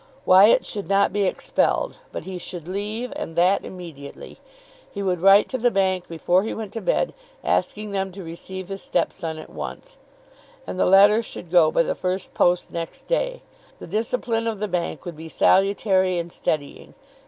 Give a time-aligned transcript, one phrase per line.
[0.25, 1.97] Wyatt should not be expelled.
[2.11, 4.39] But he should leave, and that immediately.
[4.91, 8.69] He would write to the bank before he went to bed, asking them to receive
[8.69, 9.99] his step son at once;
[10.65, 13.43] and the letter should go by the first post next day.
[13.77, 16.95] The discipline of the bank would be salutary and steadying.